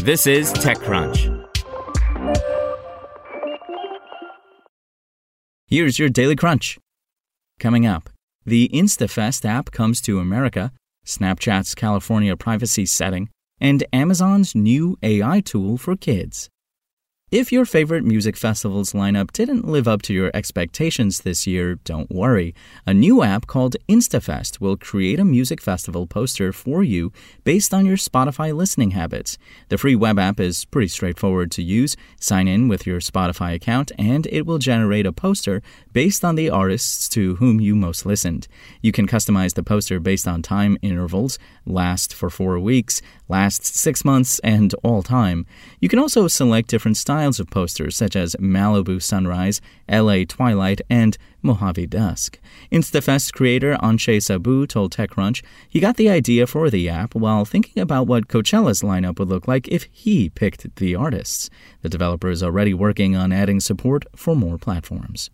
This 0.00 0.26
is 0.28 0.52
TechCrunch. 0.52 1.44
Here's 5.66 5.98
your 5.98 6.08
Daily 6.08 6.36
Crunch. 6.36 6.78
Coming 7.58 7.84
up, 7.84 8.08
the 8.46 8.70
InstaFest 8.72 9.44
app 9.44 9.72
comes 9.72 10.00
to 10.02 10.20
America, 10.20 10.72
Snapchat's 11.04 11.74
California 11.74 12.36
privacy 12.36 12.86
setting, 12.86 13.28
and 13.60 13.82
Amazon's 13.92 14.54
new 14.54 14.96
AI 15.02 15.40
tool 15.40 15.76
for 15.76 15.96
kids. 15.96 16.48
If 17.30 17.52
your 17.52 17.66
favorite 17.66 18.04
music 18.04 18.38
festival's 18.38 18.94
lineup 18.94 19.32
didn't 19.32 19.68
live 19.68 19.86
up 19.86 20.00
to 20.02 20.14
your 20.14 20.30
expectations 20.32 21.20
this 21.20 21.46
year, 21.46 21.74
don't 21.84 22.10
worry. 22.10 22.54
A 22.86 22.94
new 22.94 23.22
app 23.22 23.46
called 23.46 23.76
InstaFest 23.86 24.62
will 24.62 24.78
create 24.78 25.20
a 25.20 25.26
music 25.26 25.60
festival 25.60 26.06
poster 26.06 26.54
for 26.54 26.82
you 26.82 27.12
based 27.44 27.74
on 27.74 27.84
your 27.84 27.98
Spotify 27.98 28.56
listening 28.56 28.92
habits. 28.92 29.36
The 29.68 29.76
free 29.76 29.94
web 29.94 30.18
app 30.18 30.40
is 30.40 30.64
pretty 30.64 30.88
straightforward 30.88 31.50
to 31.52 31.62
use. 31.62 31.98
Sign 32.18 32.48
in 32.48 32.66
with 32.66 32.86
your 32.86 32.98
Spotify 32.98 33.54
account, 33.54 33.92
and 33.98 34.26
it 34.28 34.46
will 34.46 34.56
generate 34.56 35.04
a 35.04 35.12
poster 35.12 35.60
based 35.92 36.24
on 36.24 36.34
the 36.34 36.48
artists 36.48 37.10
to 37.10 37.36
whom 37.36 37.60
you 37.60 37.76
most 37.76 38.06
listened. 38.06 38.48
You 38.80 38.90
can 38.90 39.06
customize 39.06 39.52
the 39.52 39.62
poster 39.62 40.00
based 40.00 40.26
on 40.26 40.40
time 40.40 40.78
intervals, 40.80 41.38
last 41.66 42.14
for 42.14 42.30
four 42.30 42.58
weeks, 42.58 43.02
last 43.28 43.66
six 43.66 44.02
months, 44.02 44.38
and 44.38 44.72
all 44.82 45.02
time. 45.02 45.44
You 45.78 45.90
can 45.90 45.98
also 45.98 46.26
select 46.26 46.70
different 46.70 46.96
styles 46.96 47.17
styles 47.18 47.40
of 47.40 47.50
posters 47.50 47.96
such 47.96 48.14
as 48.14 48.36
Malibu 48.36 49.02
Sunrise, 49.02 49.60
LA 49.90 50.18
Twilight, 50.28 50.80
and 50.88 51.18
Mojave 51.42 51.88
Dusk. 51.88 52.38
InstaFest 52.70 53.32
creator 53.32 53.76
Anshay 53.82 54.18
Saboo 54.18 54.68
told 54.68 54.92
TechCrunch 54.92 55.42
he 55.68 55.80
got 55.80 55.96
the 55.96 56.08
idea 56.08 56.46
for 56.46 56.70
the 56.70 56.88
app 56.88 57.16
while 57.16 57.44
thinking 57.44 57.82
about 57.82 58.06
what 58.06 58.28
Coachella's 58.28 58.82
lineup 58.82 59.18
would 59.18 59.28
look 59.28 59.48
like 59.48 59.66
if 59.66 59.88
he 59.90 60.30
picked 60.30 60.76
the 60.76 60.94
artists. 60.94 61.50
The 61.82 61.88
developer 61.88 62.30
is 62.30 62.40
already 62.40 62.72
working 62.72 63.16
on 63.16 63.32
adding 63.32 63.58
support 63.58 64.04
for 64.14 64.36
more 64.36 64.56
platforms. 64.56 65.28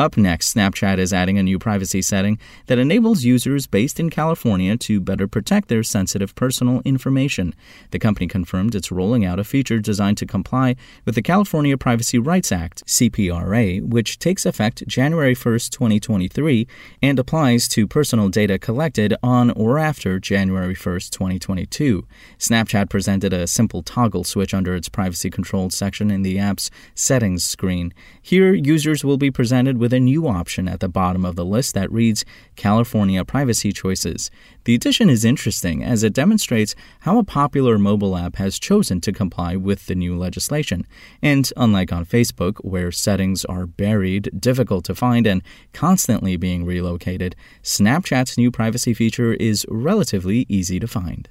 Up 0.00 0.16
next, 0.16 0.54
Snapchat 0.54 0.96
is 0.96 1.12
adding 1.12 1.36
a 1.36 1.42
new 1.42 1.58
privacy 1.58 2.00
setting 2.00 2.38
that 2.68 2.78
enables 2.78 3.22
users 3.22 3.66
based 3.66 4.00
in 4.00 4.08
California 4.08 4.74
to 4.78 4.98
better 4.98 5.28
protect 5.28 5.68
their 5.68 5.82
sensitive 5.82 6.34
personal 6.34 6.80
information. 6.86 7.54
The 7.90 7.98
company 7.98 8.26
confirmed 8.26 8.74
it's 8.74 8.90
rolling 8.90 9.26
out 9.26 9.38
a 9.38 9.44
feature 9.44 9.78
designed 9.78 10.16
to 10.16 10.26
comply 10.26 10.76
with 11.04 11.16
the 11.16 11.22
California 11.22 11.76
Privacy 11.76 12.18
Rights 12.18 12.50
Act, 12.50 12.82
CPRA, 12.86 13.82
which 13.82 14.18
takes 14.18 14.46
effect 14.46 14.86
January 14.86 15.34
1, 15.34 15.58
2023, 15.70 16.66
and 17.02 17.18
applies 17.18 17.68
to 17.68 17.86
personal 17.86 18.30
data 18.30 18.58
collected 18.58 19.14
on 19.22 19.50
or 19.50 19.78
after 19.78 20.18
January 20.18 20.74
1, 20.74 20.74
2022. 21.10 22.06
Snapchat 22.38 22.88
presented 22.88 23.34
a 23.34 23.46
simple 23.46 23.82
toggle 23.82 24.24
switch 24.24 24.54
under 24.54 24.74
its 24.74 24.88
privacy 24.88 25.28
controlled 25.28 25.74
section 25.74 26.10
in 26.10 26.22
the 26.22 26.38
app's 26.38 26.70
settings 26.94 27.44
screen. 27.44 27.92
Here, 28.22 28.54
users 28.54 29.04
will 29.04 29.18
be 29.18 29.30
presented 29.30 29.76
with 29.80 29.92
a 29.92 29.98
new 29.98 30.28
option 30.28 30.68
at 30.68 30.78
the 30.78 30.88
bottom 30.88 31.24
of 31.24 31.34
the 31.34 31.44
list 31.44 31.74
that 31.74 31.90
reads 31.90 32.24
California 32.54 33.24
Privacy 33.24 33.72
Choices. 33.72 34.30
The 34.64 34.74
addition 34.74 35.10
is 35.10 35.24
interesting 35.24 35.82
as 35.82 36.04
it 36.04 36.12
demonstrates 36.12 36.76
how 37.00 37.18
a 37.18 37.24
popular 37.24 37.78
mobile 37.78 38.16
app 38.16 38.36
has 38.36 38.58
chosen 38.58 39.00
to 39.00 39.12
comply 39.12 39.56
with 39.56 39.86
the 39.86 39.94
new 39.94 40.16
legislation. 40.16 40.86
And 41.22 41.50
unlike 41.56 41.92
on 41.92 42.04
Facebook, 42.04 42.58
where 42.58 42.92
settings 42.92 43.44
are 43.46 43.66
buried, 43.66 44.30
difficult 44.38 44.84
to 44.84 44.94
find, 44.94 45.26
and 45.26 45.42
constantly 45.72 46.36
being 46.36 46.64
relocated, 46.64 47.34
Snapchat's 47.62 48.36
new 48.36 48.50
privacy 48.50 48.94
feature 48.94 49.32
is 49.32 49.66
relatively 49.68 50.44
easy 50.48 50.78
to 50.78 50.86
find. 50.86 51.28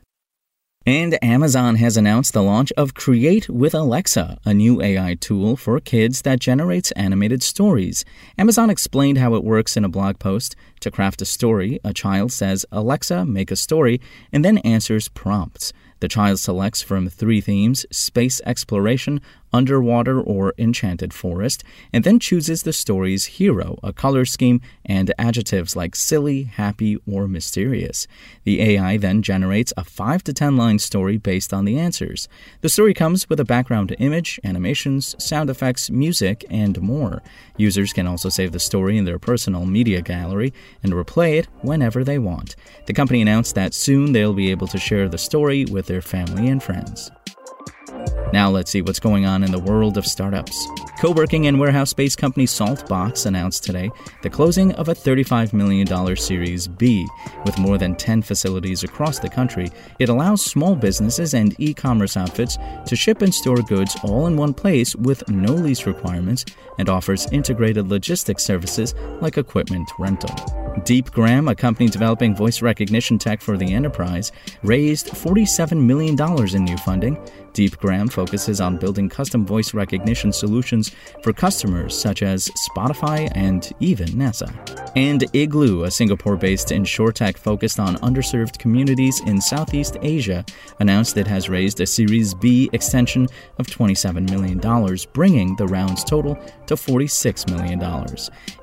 And 0.85 1.21
Amazon 1.21 1.75
has 1.75 1.97
announced 1.97 2.31
the 2.31 2.41
launch 2.41 2.71
of 2.77 2.93
Create 2.93 3.49
with 3.49 3.75
Alexa, 3.75 4.39
a 4.45 4.53
new 4.53 4.81
AI 4.81 5.15
tool 5.15 5.57
for 5.57 5.77
kids 5.81 6.21
that 6.21 6.39
generates 6.39 6.91
animated 6.93 7.43
stories. 7.43 8.05
Amazon 8.37 8.69
explained 8.69 9.17
how 9.17 9.35
it 9.35 9.43
works 9.43 9.75
in 9.75 9.83
a 9.83 9.89
blog 9.89 10.19
post. 10.19 10.55
To 10.81 10.91
craft 10.91 11.21
a 11.21 11.25
story, 11.25 11.79
a 11.83 11.93
child 11.93 12.31
says, 12.31 12.65
Alexa, 12.71 13.25
make 13.25 13.51
a 13.51 13.55
story, 13.55 13.99
and 14.31 14.45
then 14.45 14.59
answers 14.59 15.09
prompts. 15.09 15.73
The 15.99 16.07
child 16.07 16.39
selects 16.39 16.81
from 16.81 17.09
three 17.09 17.41
themes 17.41 17.85
space 17.91 18.39
exploration, 18.45 19.19
underwater, 19.51 20.21
or 20.21 20.53
enchanted 20.57 21.13
forest, 21.13 21.63
and 21.91 22.03
then 22.03 22.19
chooses 22.19 22.63
the 22.63 22.71
story's 22.71 23.25
hero, 23.25 23.77
a 23.83 23.91
color 23.91 24.23
scheme, 24.23 24.61
and 24.85 25.13
adjectives 25.17 25.75
like 25.75 25.95
silly, 25.95 26.43
happy, 26.43 26.97
or 27.05 27.27
mysterious. 27.27 28.07
The 28.43 28.61
AI 28.61 28.97
then 28.97 29.21
generates 29.21 29.73
a 29.75 29.83
5 29.83 30.23
to 30.25 30.33
10 30.33 30.55
line 30.55 30.79
story 30.79 31.17
based 31.17 31.53
on 31.53 31.65
the 31.65 31.77
answers. 31.77 32.29
The 32.61 32.69
story 32.69 32.93
comes 32.93 33.27
with 33.27 33.39
a 33.39 33.45
background 33.45 33.95
image, 33.99 34.39
animations, 34.43 35.15
sound 35.23 35.49
effects, 35.49 35.89
music, 35.89 36.45
and 36.49 36.79
more. 36.81 37.21
Users 37.57 37.91
can 37.91 38.07
also 38.07 38.29
save 38.29 38.51
the 38.51 38.59
story 38.59 38.97
in 38.97 39.05
their 39.05 39.19
personal 39.19 39.65
media 39.65 40.01
gallery 40.01 40.53
and 40.83 40.93
replay 40.93 41.39
it 41.39 41.47
whenever 41.61 42.03
they 42.03 42.19
want. 42.19 42.55
The 42.85 42.93
company 42.93 43.21
announced 43.21 43.55
that 43.55 43.73
soon 43.73 44.11
they'll 44.11 44.33
be 44.33 44.51
able 44.51 44.67
to 44.67 44.77
share 44.77 45.09
the 45.09 45.17
story 45.17 45.65
with 45.65 45.87
their 45.87 46.01
family 46.01 46.47
and 46.47 46.61
friends. 46.61 47.11
Now 48.31 48.49
let's 48.49 48.69
see 48.69 48.83
what's 48.83 48.99
going 48.99 49.25
on 49.25 49.43
in 49.43 49.51
the 49.51 49.59
world 49.59 49.97
of 49.97 50.05
startups. 50.05 50.67
Co 50.99 51.11
working 51.11 51.47
and 51.47 51.59
warehouse 51.59 51.89
space 51.89 52.15
company 52.15 52.45
Saltbox 52.45 53.25
announced 53.25 53.63
today 53.63 53.89
the 54.21 54.29
closing 54.29 54.71
of 54.73 54.87
a 54.87 54.93
$35 54.93 55.51
million 55.53 56.15
Series 56.15 56.67
B. 56.67 57.07
With 57.45 57.57
more 57.57 57.79
than 57.79 57.95
10 57.95 58.21
facilities 58.21 58.83
across 58.83 59.17
the 59.17 59.29
country, 59.29 59.71
it 59.97 60.09
allows 60.09 60.45
small 60.45 60.75
businesses 60.75 61.33
and 61.33 61.55
e 61.59 61.73
commerce 61.73 62.17
outfits 62.17 62.57
to 62.85 62.95
ship 62.95 63.23
and 63.23 63.33
store 63.33 63.63
goods 63.63 63.97
all 64.03 64.27
in 64.27 64.37
one 64.37 64.53
place 64.53 64.95
with 64.95 65.27
no 65.27 65.53
lease 65.53 65.87
requirements 65.87 66.45
and 66.77 66.87
offers 66.87 67.27
integrated 67.31 67.87
logistics 67.87 68.43
services 68.43 68.93
like 69.21 69.37
equipment 69.37 69.89
rental. 69.97 70.58
Deepgram, 70.79 71.49
a 71.49 71.55
company 71.55 71.89
developing 71.89 72.35
voice 72.35 72.61
recognition 72.61 73.17
tech 73.17 73.41
for 73.41 73.57
the 73.57 73.73
enterprise, 73.73 74.31
raised 74.63 75.07
$47 75.07 75.83
million 75.85 76.19
in 76.55 76.63
new 76.63 76.77
funding. 76.77 77.17
Deepgram 77.53 78.11
focuses 78.11 78.61
on 78.61 78.77
building 78.77 79.09
custom 79.09 79.45
voice 79.45 79.73
recognition 79.73 80.31
solutions 80.31 80.91
for 81.23 81.33
customers 81.33 81.99
such 81.99 82.23
as 82.23 82.49
Spotify 82.69 83.31
and 83.35 83.71
even 83.79 84.07
NASA. 84.09 84.49
And 84.95 85.23
Igloo, 85.33 85.83
a 85.83 85.91
Singapore 85.91 86.35
based 86.35 86.69
insurtech 86.69 87.37
focused 87.37 87.79
on 87.79 87.95
underserved 87.97 88.57
communities 88.57 89.21
in 89.25 89.39
Southeast 89.41 89.97
Asia, 90.01 90.43
announced 90.79 91.17
it 91.17 91.27
has 91.27 91.49
raised 91.49 91.81
a 91.81 91.85
Series 91.85 92.33
B 92.33 92.69
extension 92.73 93.27
of 93.57 93.67
$27 93.67 94.29
million, 94.29 94.97
bringing 95.13 95.55
the 95.55 95.67
round's 95.67 96.03
total 96.03 96.35
to 96.67 96.75
$46 96.75 97.49
million. 97.49 97.79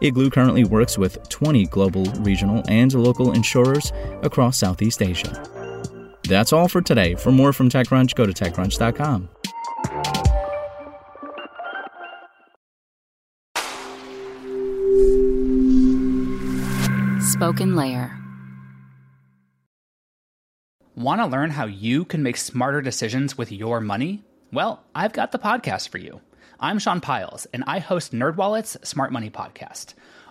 Igloo 0.01 0.31
currently 0.31 0.65
works 0.65 0.99
with 0.99 1.29
20 1.29 1.67
global, 1.67 2.05
regional, 2.21 2.63
and 2.69 2.93
local 2.95 3.33
insurers 3.33 3.93
across 4.23 4.59
Southeast 4.59 5.03
Asia. 5.03 5.56
That's 6.27 6.53
all 6.53 6.69
for 6.69 6.81
today. 6.81 7.15
For 7.15 7.33
more 7.33 7.53
from 7.53 7.69
TechCrunch, 7.69 8.15
go 8.15 8.27
to 8.27 8.33
TechCrunch.com. 8.33 9.29
Spoken 17.21 17.77
Layer. 17.77 18.17
Want 20.95 21.21
to 21.21 21.27
learn 21.27 21.51
how 21.51 21.67
you 21.67 22.07
can 22.07 22.23
make 22.23 22.39
smarter 22.39 22.81
decisions 22.81 23.37
with 23.37 23.53
your 23.53 23.81
money? 23.81 24.25
Well, 24.53 24.83
I've 24.95 25.13
got 25.13 25.33
the 25.33 25.39
podcast 25.39 25.91
for 25.91 25.99
you. 25.99 26.23
I'm 26.59 26.79
Sean 26.79 27.03
Pyles, 27.03 27.47
and 27.53 27.63
I 27.67 27.81
host 27.81 28.13
NerdWallet's 28.13 28.89
Smart 28.89 29.13
Money 29.13 29.29
Podcast. 29.29 29.93